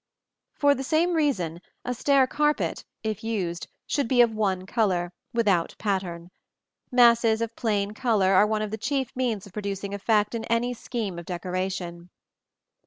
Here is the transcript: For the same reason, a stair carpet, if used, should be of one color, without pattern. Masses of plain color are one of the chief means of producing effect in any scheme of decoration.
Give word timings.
For 0.55 0.73
the 0.73 0.81
same 0.83 1.13
reason, 1.13 1.61
a 1.85 1.93
stair 1.93 2.25
carpet, 2.25 2.83
if 3.03 3.23
used, 3.23 3.67
should 3.85 4.07
be 4.07 4.21
of 4.21 4.33
one 4.33 4.65
color, 4.65 5.13
without 5.31 5.75
pattern. 5.77 6.31
Masses 6.91 7.39
of 7.39 7.55
plain 7.55 7.91
color 7.91 8.31
are 8.33 8.47
one 8.47 8.63
of 8.63 8.71
the 8.71 8.79
chief 8.79 9.15
means 9.15 9.45
of 9.45 9.53
producing 9.53 9.93
effect 9.93 10.33
in 10.33 10.43
any 10.45 10.73
scheme 10.73 11.19
of 11.19 11.27
decoration. 11.27 12.09